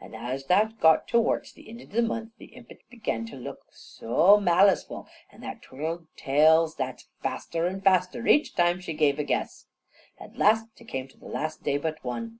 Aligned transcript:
An' 0.00 0.14
as 0.14 0.46
that 0.46 0.80
got 0.80 1.06
to 1.08 1.20
warts 1.20 1.52
the 1.52 1.68
ind 1.68 1.82
o' 1.82 1.84
the 1.84 2.00
month, 2.00 2.32
the 2.38 2.54
impet 2.56 2.68
that 2.78 2.88
began 2.88 3.26
for 3.26 3.32
to 3.32 3.36
look 3.36 3.66
soo 3.70 4.40
maliceful, 4.40 5.06
an' 5.30 5.42
that 5.42 5.60
twirled 5.60 6.06
that's 6.16 6.16
tail 6.24 6.68
faster 7.22 7.66
an' 7.66 7.82
faster 7.82 8.26
each 8.26 8.54
time 8.54 8.80
she 8.80 8.94
gave 8.94 9.18
a 9.18 9.24
guess. 9.24 9.66
At 10.18 10.38
last 10.38 10.74
te 10.74 10.86
came 10.86 11.06
to 11.08 11.18
the 11.18 11.26
last 11.28 11.64
day 11.64 11.76
but 11.76 12.02
one. 12.02 12.36